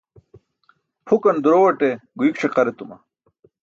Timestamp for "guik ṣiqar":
2.17-2.67